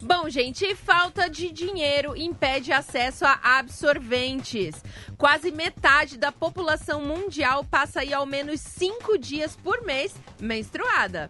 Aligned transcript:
Bom, 0.00 0.30
gente, 0.30 0.76
falta 0.76 1.28
de 1.28 1.50
dinheiro 1.50 2.16
impede 2.16 2.72
acesso 2.72 3.24
a 3.24 3.58
absorventes. 3.58 4.76
Quase 5.16 5.50
metade 5.50 6.16
da 6.16 6.30
população 6.30 7.04
mundial 7.04 7.64
passa 7.64 8.00
aí 8.00 8.14
ao 8.14 8.24
menos 8.24 8.60
cinco 8.60 9.18
dias 9.18 9.56
por 9.56 9.84
mês 9.84 10.14
menstruada. 10.40 11.28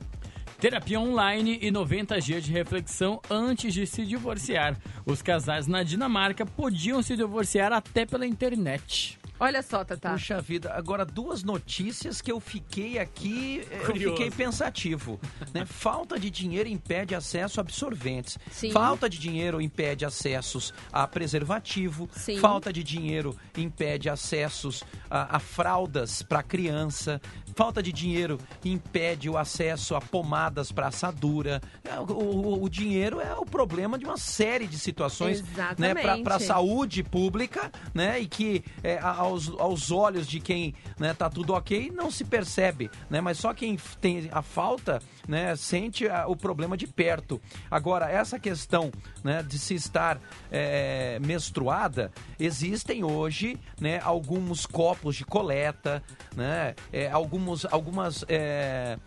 Terapia 0.60 1.00
online 1.00 1.58
e 1.62 1.70
90 1.70 2.20
dias 2.20 2.44
de 2.44 2.52
reflexão 2.52 3.22
antes 3.30 3.72
de 3.72 3.86
se 3.86 4.04
divorciar. 4.04 4.76
Os 5.06 5.22
casais 5.22 5.66
na 5.66 5.82
Dinamarca 5.82 6.44
podiam 6.44 7.00
se 7.00 7.16
divorciar 7.16 7.72
até 7.72 8.04
pela 8.04 8.26
internet. 8.26 9.18
Olha 9.40 9.62
só, 9.62 9.84
Tata. 9.84 10.10
Puxa 10.10 10.40
vida, 10.40 10.72
agora 10.74 11.04
duas 11.04 11.42
notícias 11.44 12.20
que 12.20 12.30
eu 12.32 12.40
fiquei 12.40 12.98
aqui, 12.98 13.62
eh, 13.70 13.78
eu 13.82 13.86
Curioso. 13.86 14.16
fiquei 14.16 14.30
pensativo. 14.30 15.20
Né? 15.54 15.64
Falta 15.68 16.18
de 16.18 16.28
dinheiro 16.30 16.68
impede 16.68 17.14
acesso 17.14 17.60
a 17.60 17.62
absorventes. 17.62 18.36
Sim. 18.50 18.70
Falta 18.72 19.08
de 19.08 19.18
dinheiro 19.18 19.60
impede 19.60 20.04
acessos 20.04 20.74
a 20.92 21.06
preservativo. 21.06 22.08
Sim. 22.12 22.38
Falta 22.38 22.72
de 22.72 22.82
dinheiro 22.82 23.36
impede 23.56 24.08
acessos 24.10 24.82
a, 25.10 25.36
a 25.36 25.38
fraldas 25.38 26.22
para 26.22 26.42
criança. 26.42 27.20
Falta 27.54 27.82
de 27.82 27.92
dinheiro 27.92 28.38
impede 28.64 29.28
o 29.30 29.36
acesso 29.38 29.94
a 29.94 30.00
pomadas 30.00 30.72
para 30.72 30.88
assadura. 30.88 31.60
É, 31.84 31.98
O, 32.00 32.04
o- 32.12 32.62
o 32.64 32.68
dinheiro 32.68 33.20
é 33.20 33.34
o 33.34 33.44
problema 33.44 33.98
de 33.98 34.04
uma 34.04 34.16
série 34.16 34.66
de 34.66 34.78
situações 34.78 35.44
né, 35.78 35.94
para 35.94 36.36
a 36.36 36.40
saúde 36.40 37.02
pública, 37.02 37.70
né? 37.94 38.18
E 38.20 38.26
que 38.26 38.64
é, 38.82 38.98
a- 38.98 39.27
aos, 39.28 39.48
aos 39.58 39.90
olhos 39.90 40.26
de 40.26 40.40
quem 40.40 40.74
né, 40.98 41.14
tá 41.14 41.28
tudo 41.30 41.52
ok 41.54 41.90
não 41.94 42.10
se 42.10 42.24
percebe, 42.24 42.90
né? 43.08 43.20
Mas 43.20 43.38
só 43.38 43.54
quem 43.54 43.76
tem 44.00 44.28
a 44.32 44.42
falta, 44.42 45.00
né, 45.26 45.54
sente 45.56 46.08
a- 46.08 46.26
o 46.26 46.36
problema 46.36 46.76
de 46.76 46.86
perto. 46.86 47.40
Agora 47.70 48.10
essa 48.10 48.38
questão, 48.38 48.90
né, 49.22 49.42
de 49.42 49.58
se 49.58 49.74
estar 49.74 50.20
é, 50.50 51.18
menstruada, 51.20 52.10
existem 52.38 53.04
hoje, 53.04 53.58
né, 53.80 54.00
alguns 54.02 54.66
copos 54.66 55.16
de 55.16 55.24
coleta, 55.24 56.02
né? 56.34 56.74
É, 56.92 57.10
alguns, 57.10 57.64
algumas 57.66 58.24
é, 58.28 58.98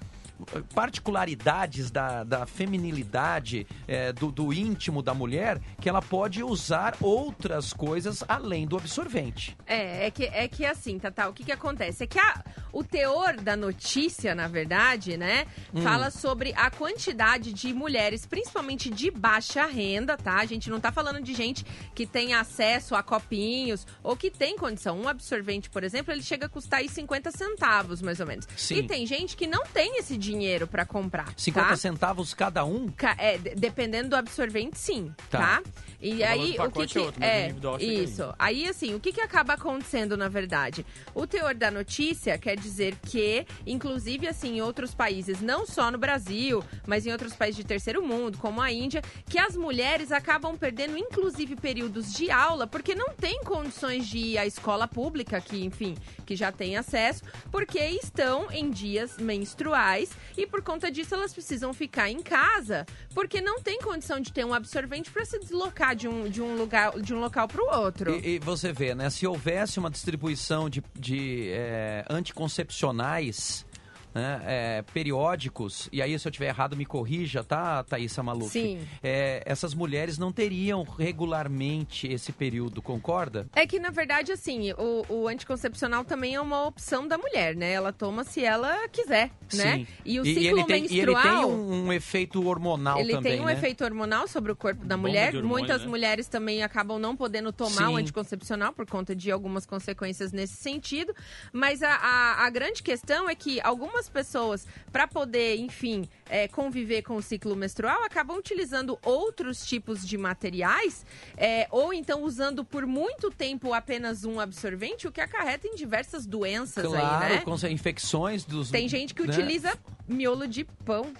particularidades 0.74 1.92
da, 1.92 2.24
da 2.24 2.46
feminilidade, 2.46 3.66
é, 3.88 4.12
do, 4.14 4.32
do 4.32 4.54
íntimo 4.54 5.02
da 5.02 5.14
mulher, 5.14 5.60
que 5.80 5.88
ela 5.88 6.02
pode 6.02 6.44
usar 6.44 6.96
outras 7.02 7.74
coisas 7.74 8.24
além 8.28 8.68
do 8.68 8.78
absorvente. 8.78 9.56
É, 9.66 10.08
é 10.08 10.12
que, 10.12 10.24
é 10.26 10.48
que 10.48 10.66
assim, 10.66 11.00
Tata, 11.00 11.30
o 11.30 11.34
que 11.34 11.44
que 11.44 11.52
acontece? 11.52 12.04
É 12.04 12.08
que 12.08 12.20
a- 12.20 12.44
o 12.74 12.84
teor 12.84 13.36
da 13.38 13.56
notícia, 13.56 14.34
na 14.34 14.48
verdade, 14.48 15.18
né, 15.18 15.46
Hum. 15.74 15.82
fala 15.82 16.10
sobre 16.10 16.54
a 16.56 16.70
quantidade 16.72 17.54
de 17.54 17.74
mulheres, 17.74 18.26
principalmente 18.26 18.90
de 18.90 19.12
baixa 19.12 19.66
renda, 19.66 20.18
tá? 20.18 20.38
A 20.40 20.46
gente 20.46 20.70
não 20.70 20.80
tá 20.80 20.92
falando 20.92 21.22
de 21.22 21.34
gente 21.34 21.66
que 21.94 22.06
tem 22.06 22.34
acesso 22.34 22.96
a 22.96 23.04
copinhos 23.04 23.86
ou 24.04 24.16
que 24.16 24.30
tem 24.30 24.56
condição. 24.58 25.00
Um 25.00 25.08
absorvente, 25.08 25.70
por 25.70 25.84
exemplo, 25.84 26.12
ele 26.14 26.22
chega 26.24 26.46
a 26.46 26.50
custar 26.50 26.80
aí 26.80 26.90
50 26.90 27.32
centavos, 27.32 28.02
mais 28.02 28.20
ou 28.20 28.26
menos. 28.28 28.48
Sim. 28.56 28.76
E 28.76 28.84
tem 28.88 29.06
gente 29.06 29.36
que 29.36 29.48
não 29.48 29.64
tem 29.66 29.98
esse 29.98 30.18
dinheiro 30.18 30.31
pra 30.68 30.86
comprar, 30.86 31.34
50 31.38 31.68
tá? 31.70 31.76
centavos 31.78 32.34
cada 32.34 32.64
um? 32.66 32.88
Ca- 32.90 33.16
É, 33.18 33.38
de- 33.38 33.56
dependendo 33.56 34.10
do 34.10 34.16
absorvente, 34.16 34.78
sim, 34.80 35.14
Tá. 35.30 35.62
tá? 35.62 35.64
E 36.04 36.14
O 36.16 36.18
valor 36.18 36.32
aí, 36.32 36.50
o 36.50 36.52
que 36.52 36.58
pacote 36.58 36.94
que... 36.94 37.00
é 37.00 37.02
outro, 37.02 37.24
aí. 37.24 38.04
isso. 38.04 38.34
Aí, 38.40 38.68
assim, 38.68 38.96
o 38.96 39.00
que 39.00 39.12
que 39.14 39.22
acaba 39.22 39.54
acontecendo, 39.54 40.18
na 40.18 40.28
verdade? 40.28 40.84
O 41.14 41.28
teor 41.28 41.54
da 41.54 41.70
notícia 41.70 42.38
quer 42.40 42.58
dizer 42.58 42.96
que, 43.04 43.46
inclusive, 43.68 44.28
assim, 44.28 44.58
em 44.58 44.62
outros 44.62 44.96
países, 44.96 45.42
não 45.42 45.64
só 45.68 45.92
no 45.92 46.00
Brasil, 46.00 46.64
mas 46.88 47.06
em 47.06 47.12
outros 47.12 47.34
países 47.36 47.58
de 47.58 47.64
terceiro 47.64 48.02
mundo, 48.02 48.40
como 48.40 48.60
a 48.60 48.72
Índia, 48.72 49.04
que 49.30 49.38
as 49.38 49.56
mulheres 49.56 50.12
acabam 50.12 50.58
perdendo, 50.58 50.98
inclusive, 50.98 51.56
períodos 51.56 52.12
de 52.14 52.32
aula, 52.32 52.66
porque 52.66 52.96
não 52.96 53.10
tem 53.14 53.44
condições 53.44 54.08
de 54.08 54.18
ir 54.18 54.38
à 54.40 54.46
escola 54.48 54.88
pública, 54.88 55.40
que, 55.40 55.64
enfim, 55.64 55.96
que 56.26 56.36
já 56.36 56.52
tem 56.52 56.78
acesso, 56.78 57.22
porque 57.52 57.78
estão 57.80 58.52
em 58.52 58.72
dias 58.72 59.18
menstruais 59.20 60.10
e, 60.38 60.46
por 60.46 60.62
conta 60.62 60.92
disso, 60.92 61.14
elas 61.14 61.34
precisam 61.34 61.74
ficar 61.74 62.10
em 62.10 62.22
casa, 62.22 62.86
porque 63.14 63.42
não 63.42 63.62
tem 63.62 63.80
condição 63.80 64.20
de 64.20 64.32
ter 64.32 64.46
um 64.46 64.54
absorvente 64.54 65.12
para 65.12 65.26
se 65.26 65.40
deslocar 65.40 65.96
de 65.96 66.08
um, 66.08 66.30
de 66.30 66.42
um 66.42 66.56
lugar 66.58 67.00
de 67.00 67.14
um 67.14 67.20
local 67.20 67.48
para 67.48 67.62
o 67.62 67.82
outro. 67.82 68.12
E, 68.16 68.36
e 68.36 68.40
você 68.40 68.72
vê, 68.72 68.96
né? 68.96 69.10
Se 69.10 69.26
houvesse 69.28 69.80
uma 69.80 69.90
distribuição 69.90 70.70
de, 70.70 70.84
de 70.98 71.50
é, 71.52 72.06
anticoncepcionais 72.10 73.66
né, 74.14 74.42
é, 74.46 74.82
periódicos, 74.94 75.90
e 75.92 76.02
aí 76.02 76.18
se 76.18 76.28
eu 76.28 76.32
tiver 76.32 76.48
errado 76.48 76.76
me 76.76 76.86
corrija, 76.86 77.44
tá, 77.44 77.84
Thaisa 77.84 78.22
Maluf? 78.24 78.52
Sim. 78.52 78.80
É, 79.02 79.42
essas 79.46 79.74
mulheres 79.74 80.18
não 80.18 80.32
teriam 80.32 80.84
regularmente 80.84 82.08
esse 82.08 82.32
período, 82.32 82.82
concorda? 82.82 83.48
É 83.56 83.66
que, 83.66 83.80
na 83.80 83.90
verdade, 83.90 84.32
assim, 84.32 84.72
o, 84.74 85.06
o 85.08 85.28
anticoncepcional 85.28 86.04
também 86.04 86.36
é 86.36 86.42
uma 86.42 86.66
opção 86.66 87.08
da 87.08 87.18
mulher, 87.18 87.56
né? 87.56 87.72
Ela 87.72 87.94
toma 87.94 88.24
se 88.24 88.44
ela 88.44 88.88
quiser, 88.90 89.32
né? 89.54 89.78
Sim. 89.78 89.88
E 90.06 90.20
o 90.20 90.26
ciclo 90.26 90.42
e 90.42 90.48
ele 90.48 90.64
tem, 90.66 90.86
e 90.86 91.00
ele 91.00 91.14
menstrual... 91.14 91.48
tem 91.48 91.56
um, 91.56 91.86
um 91.86 91.94
efeito 91.94 92.46
hormonal 92.48 93.00
Ele 93.00 93.14
também, 93.14 93.32
tem 93.34 93.42
um 93.42 93.46
né? 93.46 93.54
efeito 93.54 93.84
hormonal 93.84 94.28
sobre 94.28 94.52
o 94.52 94.56
corpo 94.56 94.86
da 94.86 94.96
Bomba 94.96 95.10
mulher. 95.10 95.36
hormônio, 95.36 95.50
Muitas 95.50 95.82
né? 95.84 95.88
mulheres 95.88 96.28
também 96.28 96.64
acabam 96.64 97.00
não 97.00 97.16
podendo 97.16 97.52
tomar 97.52 97.90
o 97.90 97.96
Sim. 97.96 98.02
anticoncepcional 98.02 98.74
por 98.74 98.86
conta 98.86 99.16
de 99.16 99.32
algumas 99.32 99.66
consequências 99.66 100.32
nesse 100.32 100.56
sentido. 100.56 101.14
Mas 101.54 101.82
a, 101.82 101.94
a, 101.94 102.46
a 102.46 102.50
grande 102.50 102.82
questão 102.84 103.30
é 103.30 103.36
que 103.36 103.60
algumas 103.62 104.01
pessoas, 104.10 104.68
para 104.92 105.08
poder, 105.08 105.58
enfim, 105.58 106.08
é, 106.30 106.48
conviver 106.48 107.02
com 107.02 107.16
o 107.16 107.22
ciclo 107.22 107.56
menstrual, 107.56 108.04
acabam 108.04 108.38
utilizando 108.38 108.98
outros 109.04 109.66
tipos 109.66 110.06
de 110.08 110.18
materiais 110.18 111.06
é, 111.38 111.68
ou 111.72 111.94
então 111.94 112.24
usando 112.24 112.64
por 112.64 112.86
muito 112.86 113.30
tempo 113.30 113.74
apenas 113.74 114.24
um 114.26 114.40
absorvente, 114.40 115.08
o 115.08 115.12
que 115.12 115.22
acarreta 115.22 115.68
em 115.68 115.76
diversas 115.76 116.26
doenças 116.26 116.86
Claro, 116.86 117.26
aí, 117.26 117.36
né? 117.38 117.42
com 117.42 117.56
infecções 117.68 118.44
dos. 118.44 118.70
Tem 118.70 118.88
gente 118.88 119.14
que 119.14 119.24
né? 119.24 119.30
utiliza 119.30 119.78
miolo 120.08 120.48
de 120.48 120.64
pão. 120.64 121.14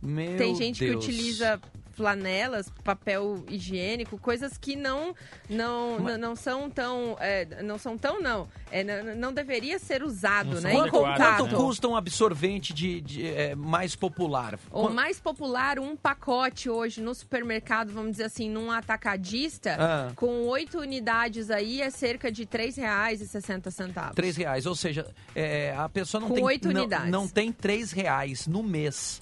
Meu 0.00 0.36
Tem 0.36 0.54
gente 0.54 0.80
que 0.80 0.90
Deus. 0.90 1.04
utiliza 1.04 1.60
flanelas, 1.92 2.68
papel 2.84 3.44
higiênico, 3.48 4.18
coisas 4.18 4.56
que 4.58 4.74
não 4.76 5.14
não, 5.48 5.98
Mas- 6.00 6.18
não, 6.18 6.34
são 6.36 6.68
tão 6.70 7.16
é, 7.20 7.62
não 7.62 7.78
são 7.78 7.96
tão 7.98 8.20
não 8.20 8.48
é, 8.70 8.82
não, 8.82 9.14
não 9.14 9.32
deveria 9.32 9.78
ser 9.78 10.02
usado, 10.02 10.54
Não 10.54 10.60
né? 10.62 10.72
Em 10.72 10.76
Quanto, 10.76 10.90
contato. 10.92 11.38
quanto 11.42 11.54
custa 11.56 11.88
um 11.88 11.94
absorvente 11.96 12.72
de, 12.72 13.00
de, 13.02 13.26
é, 13.26 13.54
mais 13.54 13.94
popular? 13.94 14.58
O 14.70 14.82
Quan- 14.86 14.90
mais 14.94 15.20
popular, 15.20 15.78
um 15.78 15.94
pacote 15.94 16.70
hoje 16.70 17.00
no 17.02 17.14
supermercado, 17.14 17.92
vamos 17.92 18.12
dizer 18.12 18.24
assim, 18.24 18.48
num 18.48 18.70
atacadista, 18.70 19.76
Ah. 19.78 20.12
com 20.16 20.46
oito 20.46 20.78
unidades 20.78 21.50
aí, 21.50 21.82
é 21.82 21.90
cerca 21.90 22.32
de 22.32 22.42
R$ 22.42 22.48
3,60. 22.48 24.12
Três 24.14 24.36
reais, 24.36 24.66
ou 24.66 24.74
seja, 24.74 25.06
é, 25.34 25.74
a 25.76 25.88
pessoa 25.88 26.20
não 26.20 26.28
Com 26.28 26.34
tem 26.36 26.44
oito 26.44 26.72
não, 26.72 26.80
unidades. 26.82 27.10
não 27.10 27.28
tem 27.28 27.52
três 27.52 27.92
reais 27.92 28.46
no 28.46 28.62
mês. 28.62 29.20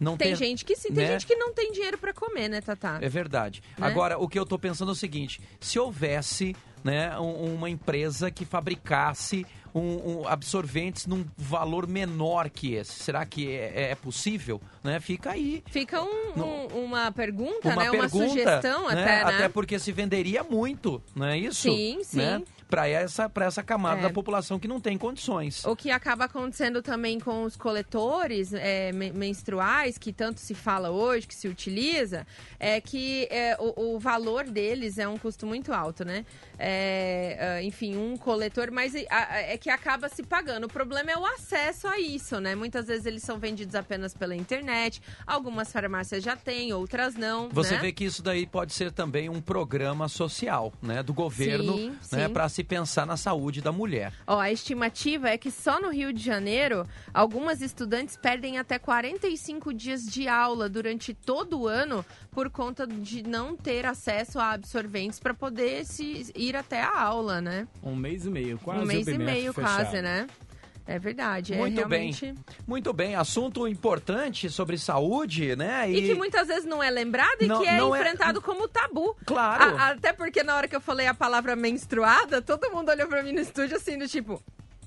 Não 0.00 0.16
Tem 0.16 0.34
gente 0.34 0.64
que 0.64 0.74
sim, 0.74 0.88
tem 0.88 1.04
né? 1.04 1.12
gente 1.12 1.26
que 1.26 1.36
não 1.36 1.52
tem 1.52 1.70
dinheiro 1.72 1.98
para 1.98 2.14
comer, 2.14 2.48
né, 2.48 2.62
Tatá? 2.62 2.98
É 3.02 3.08
verdade. 3.08 3.62
Né? 3.76 3.86
Agora, 3.86 4.18
o 4.18 4.26
que 4.26 4.38
eu 4.38 4.46
tô 4.46 4.58
pensando 4.58 4.88
é 4.88 4.92
o 4.92 4.96
seguinte: 4.96 5.42
se 5.60 5.78
houvesse 5.78 6.56
né, 6.82 7.14
um- 7.18 7.54
uma 7.56 7.68
empresa 7.68 8.30
que 8.30 8.46
fabricasse 8.46 9.46
um, 9.74 10.20
um 10.22 10.28
absorventes 10.28 11.06
num 11.06 11.24
valor 11.36 11.86
menor 11.86 12.48
que 12.50 12.74
esse, 12.74 12.92
será 12.92 13.24
que 13.24 13.48
é, 13.50 13.90
é 13.90 13.94
possível? 13.94 14.60
Né? 14.82 14.98
Fica 15.00 15.30
aí. 15.32 15.62
Fica 15.70 16.02
um- 16.02 16.32
No- 16.36 16.46
um- 16.46 16.84
uma 16.84 17.10
pergunta, 17.12 17.68
Uma 17.68 17.76
né? 17.84 17.90
pergunta, 17.90 18.16
uma 18.16 18.28
sugestão 18.28 18.88
né? 18.88 19.02
até, 19.02 19.24
né? 19.24 19.34
Até 19.34 19.48
porque 19.48 19.78
se 19.78 19.92
venderia 19.92 20.42
muito, 20.42 21.02
não 21.14 21.26
é 21.26 21.38
isso? 21.38 21.62
Sim, 21.62 22.00
sim. 22.04 22.18
Né? 22.18 22.42
Para 22.68 22.86
essa, 22.88 23.28
pra 23.28 23.46
essa 23.46 23.64
camada 23.64 23.98
É. 23.98 24.02
da 24.04 24.10
população 24.10 24.56
que 24.56 24.68
não 24.68 24.80
tem 24.80 24.96
condições. 24.96 25.64
O 25.64 25.74
que 25.74 25.90
acaba 25.90 26.26
acontecendo 26.26 26.80
também 26.80 27.18
com 27.18 27.42
os 27.42 27.56
coletores 27.56 28.52
é, 28.52 28.92
me- 28.92 29.10
menstruais, 29.10 29.98
que 29.98 30.12
tanto 30.12 30.38
se 30.38 30.54
fala 30.54 30.88
hoje, 30.88 31.26
que 31.26 31.34
se 31.34 31.48
utiliza, 31.48 32.24
é 32.60 32.80
que 32.80 33.26
é, 33.28 33.56
o, 33.58 33.96
o 33.96 33.98
valor 33.98 34.44
deles 34.44 34.98
é 34.98 35.08
um 35.08 35.18
custo 35.18 35.46
muito 35.48 35.72
alto, 35.72 36.04
né? 36.04 36.24
É, 36.56 37.36
ah, 37.40 37.62
enfim, 37.64 37.96
um 37.96 38.16
coletor, 38.16 38.70
mas 38.70 38.94
é, 38.94 39.04
é 39.10 39.56
que 39.60 39.68
acaba 39.68 40.08
se 40.08 40.22
pagando. 40.22 40.64
O 40.64 40.68
problema 40.68 41.10
é 41.10 41.18
o 41.18 41.26
acesso 41.26 41.86
a 41.86 42.00
isso, 42.00 42.40
né? 42.40 42.54
Muitas 42.54 42.86
vezes 42.86 43.04
eles 43.04 43.22
são 43.22 43.38
vendidos 43.38 43.74
apenas 43.74 44.14
pela 44.14 44.34
internet, 44.34 45.02
algumas 45.26 45.70
farmácias 45.70 46.24
já 46.24 46.34
têm, 46.34 46.72
outras 46.72 47.14
não. 47.14 47.50
Você 47.50 47.74
né? 47.74 47.80
vê 47.80 47.92
que 47.92 48.04
isso 48.04 48.22
daí 48.22 48.46
pode 48.46 48.72
ser 48.72 48.90
também 48.90 49.28
um 49.28 49.40
programa 49.40 50.08
social, 50.08 50.72
né, 50.80 51.02
do 51.02 51.12
governo, 51.12 51.76
Sim, 52.00 52.16
né, 52.16 52.28
para 52.28 52.48
se 52.48 52.64
pensar 52.64 53.06
na 53.06 53.16
saúde 53.16 53.60
da 53.60 53.70
mulher. 53.70 54.12
Ó, 54.26 54.38
a 54.38 54.50
estimativa 54.50 55.28
é 55.28 55.36
que 55.36 55.50
só 55.50 55.80
no 55.80 55.90
Rio 55.90 56.12
de 56.12 56.24
Janeiro, 56.24 56.86
algumas 57.12 57.60
estudantes 57.60 58.16
perdem 58.16 58.58
até 58.58 58.78
45 58.78 59.74
dias 59.74 60.06
de 60.06 60.26
aula 60.26 60.68
durante 60.68 61.12
todo 61.12 61.60
o 61.60 61.68
ano 61.68 62.04
por 62.30 62.48
conta 62.48 62.86
de 62.86 63.22
não 63.22 63.56
ter 63.56 63.84
acesso 63.84 64.38
a 64.38 64.52
absorventes 64.52 65.18
para 65.18 65.34
poder 65.34 65.84
se 65.84 66.32
ir 66.34 66.56
até 66.56 66.82
a 66.82 67.00
aula, 67.00 67.40
né? 67.40 67.66
Um 67.82 67.96
mês 67.96 68.24
e 68.24 68.30
meio, 68.30 68.58
quase 68.58 68.80
um 68.80 68.84
o 68.84 68.86
mês 68.86 69.06
e 69.06 69.12
bimestre 69.12 69.49
meio 69.56 69.68
fechado. 69.68 69.82
quase, 69.84 70.02
né? 70.02 70.26
É 70.86 70.98
verdade, 70.98 71.54
é 71.54 71.56
Muito 71.58 71.76
realmente... 71.76 72.26
bem. 72.26 72.34
Muito 72.66 72.92
bem, 72.92 73.14
assunto 73.14 73.68
importante 73.68 74.50
sobre 74.50 74.76
saúde, 74.76 75.54
né? 75.54 75.88
E, 75.88 76.02
que 76.02 76.14
muitas 76.14 76.48
vezes 76.48 76.64
não 76.64 76.82
é 76.82 76.90
lembrado 76.90 77.42
e 77.42 77.46
Não- 77.46 77.60
que 77.60 77.68
é 77.68 77.76
é- 77.78 77.80
enfrentado 77.80 78.42
como 78.42 78.66
tabu. 78.66 79.16
Claro. 79.24 79.76
A- 79.76 79.90
até 79.90 80.12
porque 80.12 80.42
na 80.42 80.56
hora 80.56 80.66
que 80.66 80.74
eu 80.74 80.80
falei 80.80 81.06
a 81.06 81.14
palavra 81.14 81.54
menstruada, 81.54 82.42
todo 82.42 82.70
mundo 82.72 82.88
olhou 82.90 83.06
pra 83.06 83.22
mim 83.22 83.32
no 83.32 83.40
estúdio 83.40 83.76
assim, 83.76 83.96
do 83.98 84.08
tipo... 84.08 84.42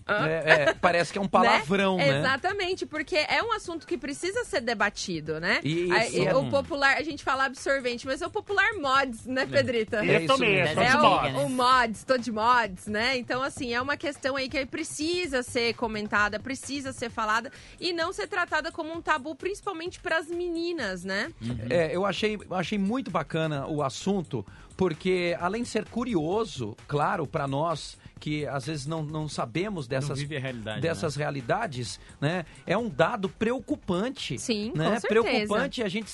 É, 0.07 0.51
é, 0.69 0.73
parece 0.73 1.11
que 1.11 1.17
é 1.17 1.21
um 1.21 1.27
palavrão, 1.29 1.97
né? 1.97 2.19
Exatamente, 2.19 2.85
porque 2.85 3.15
é 3.15 3.41
um 3.41 3.51
assunto 3.53 3.87
que 3.87 3.97
precisa 3.97 4.43
ser 4.43 4.61
debatido, 4.61 5.39
né? 5.39 5.59
A- 5.91 6.05
isso- 6.05 6.17
e 6.17 6.27
o 6.33 6.49
popular, 6.49 6.97
a 6.97 7.03
gente 7.03 7.23
fala 7.23 7.45
absorvente, 7.45 8.05
mas 8.05 8.21
é 8.21 8.27
o 8.27 8.29
popular 8.29 8.67
mods, 8.79 9.25
né, 9.25 9.45
Pedrita? 9.45 9.97
É 10.05 10.21
Isso 10.23 10.33
isso 10.33 10.37
mesmo. 10.39 10.81
É 10.81 10.87
é 10.87 10.97
o, 10.97 11.45
o 11.45 11.49
mods, 11.49 12.03
tô 12.03 12.17
de 12.17 12.31
mods, 12.31 12.87
né? 12.87 13.17
Então, 13.17 13.41
assim, 13.41 13.73
é 13.73 13.81
uma 13.81 13.95
questão 13.97 14.35
aí 14.35 14.49
que 14.49 14.65
precisa 14.65 15.41
ser 15.43 15.73
comentada, 15.75 16.39
precisa 16.39 16.91
ser 16.91 17.09
falada 17.09 17.51
e 17.79 17.93
não 17.93 18.11
ser 18.11 18.27
tratada 18.27 18.71
como 18.71 18.91
um 18.93 19.01
tabu, 19.01 19.35
principalmente 19.35 19.99
pras 19.99 20.27
meninas, 20.27 21.03
né? 21.03 21.31
É, 21.69 21.95
eu 21.95 22.05
achei, 22.05 22.35
eu 22.35 22.55
achei 22.55 22.77
muito 22.77 23.09
bacana 23.09 23.65
o 23.67 23.81
assunto, 23.81 24.45
porque 24.75 25.35
além 25.39 25.63
de 25.63 25.69
ser 25.69 25.85
curioso, 25.85 26.75
claro, 26.87 27.27
para 27.27 27.47
nós 27.47 27.97
que 28.23 28.47
às 28.47 28.65
vezes 28.67 28.85
não, 28.85 29.03
não 29.03 29.27
sabemos 29.27 29.85
Não 29.85 29.89
dessas, 29.89 30.17
a 30.17 30.25
realidade. 30.25 30.81
dessas 30.81 31.15
realidades, 31.17 31.99
né? 32.21 32.45
É 32.65 32.77
um 32.77 32.87
dado 32.87 33.27
preocupante. 33.27 34.39
Sim, 34.39 34.71
né? 34.73 34.91
com 34.91 34.99
certeza. 35.01 35.07
Preocupante 35.09 35.81
e 35.81 35.83
a 35.83 35.89
gente, 35.89 36.09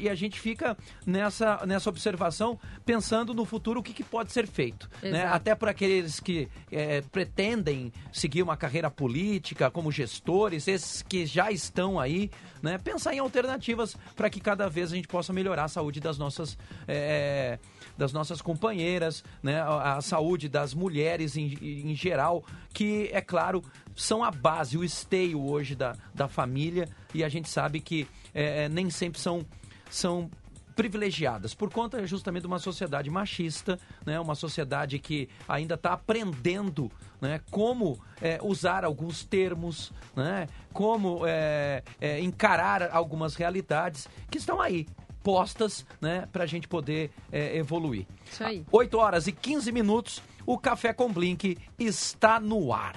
e 0.00 0.08
a 0.08 0.14
gente 0.16 0.40
fica 0.40 0.76
nessa, 1.06 1.64
nessa 1.64 1.88
observação 1.88 2.58
pensando 2.84 3.32
no 3.32 3.44
futuro 3.44 3.78
o 3.78 3.82
que, 3.82 3.92
que 3.92 4.02
pode 4.02 4.32
ser 4.32 4.48
feito. 4.48 4.90
Né? 5.00 5.24
Até 5.24 5.54
para 5.54 5.70
aqueles 5.70 6.18
que 6.18 6.48
é, 6.68 7.00
pretendem 7.00 7.92
seguir 8.12 8.42
uma 8.42 8.56
carreira 8.56 8.90
política 8.90 9.70
como 9.70 9.92
gestores, 9.92 10.66
esses 10.66 11.00
que 11.00 11.24
já 11.24 11.52
estão 11.52 12.00
aí, 12.00 12.28
né? 12.60 12.76
Pensar 12.76 13.14
em 13.14 13.20
alternativas 13.20 13.96
para 14.16 14.28
que 14.28 14.40
cada 14.40 14.68
vez 14.68 14.90
a 14.90 14.96
gente 14.96 15.06
possa 15.06 15.32
melhorar 15.32 15.64
a 15.64 15.68
saúde 15.68 16.00
das 16.00 16.18
nossas. 16.18 16.58
é, 16.88 17.60
das 18.02 18.12
nossas 18.12 18.42
companheiras, 18.42 19.22
né, 19.40 19.62
a, 19.62 20.00
saúde 20.00 20.48
das 20.48 20.74
mulheres 20.74 21.36
em, 21.36 21.56
em 21.62 21.94
geral, 21.94 22.44
que, 22.74 23.08
é 23.12 23.20
claro, 23.20 23.62
são 23.94 24.24
a 24.24 24.30
base, 24.32 24.76
o 24.76 24.82
esteio 24.82 25.40
hoje 25.40 25.76
da, 25.76 25.94
da 26.12 26.26
família, 26.26 26.88
e 27.14 27.22
a 27.22 27.28
gente 27.28 27.48
sabe 27.48 27.78
que 27.80 28.08
é, 28.34 28.68
nem 28.68 28.90
sempre 28.90 29.20
são, 29.20 29.46
são 29.88 30.28
privilegiadas 30.74 31.54
por 31.54 31.72
conta 31.72 32.04
justamente 32.04 32.42
de 32.42 32.48
uma 32.48 32.58
sociedade 32.58 33.08
machista, 33.08 33.78
né, 34.04 34.18
uma 34.18 34.34
sociedade 34.34 34.98
que 34.98 35.28
ainda 35.48 35.76
está 35.76 35.92
aprendendo 35.92 36.90
né, 37.20 37.40
como 37.52 38.00
é, 38.20 38.40
usar 38.42 38.84
alguns 38.84 39.22
termos, 39.22 39.92
né, 40.16 40.48
como 40.72 41.24
é, 41.24 41.84
é, 42.00 42.20
encarar 42.20 42.90
algumas 42.90 43.36
realidades 43.36 44.08
que 44.28 44.38
estão 44.38 44.60
aí 44.60 44.88
postas 45.22 45.86
né, 46.00 46.28
para 46.32 46.44
a 46.44 46.46
gente 46.46 46.68
poder 46.68 47.10
é, 47.30 47.56
evoluir. 47.56 48.06
Isso 48.30 48.44
aí. 48.44 48.64
8 48.70 48.98
horas 48.98 49.26
e 49.26 49.32
15 49.32 49.72
minutos, 49.72 50.22
o 50.44 50.58
Café 50.58 50.92
com 50.92 51.12
Blink 51.12 51.56
está 51.78 52.40
no 52.40 52.72
ar. 52.72 52.96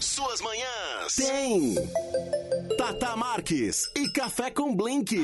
Suas 0.00 0.40
manhãs. 0.40 1.14
Tem. 1.16 1.74
Tata 2.76 3.16
Marques 3.16 3.90
e 3.96 4.10
Café 4.12 4.50
com 4.50 4.74
Blink. 4.74 5.16